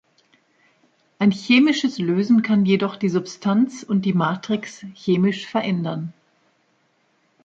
[1.19, 6.11] Ein chemisches Lösen kann jedoch die Substanz und die Matrix chemisch verändern.